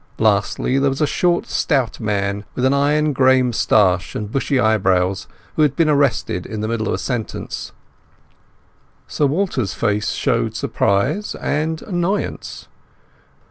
[0.17, 5.27] Lastly, there was a short stout man with an iron grey moustache and bushy eyebrows,
[5.55, 7.71] who had been arrested in the middle of a sentence.
[9.07, 12.67] Sir Walter's face showed surprise and annoyance.